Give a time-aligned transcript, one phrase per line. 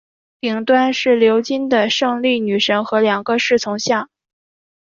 [0.39, 4.09] 顶端是鎏金的胜利女神和两个侍从像。